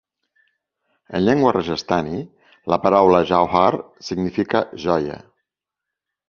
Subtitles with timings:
[1.17, 2.21] En llengua rajasthani,
[2.75, 3.71] la paraula "jauhar"
[4.09, 5.21] significa "joia".